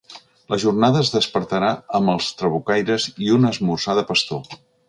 [0.53, 1.69] La jornada es despertarà
[2.01, 4.55] amb els trabucaires i un esmorzar de pastor.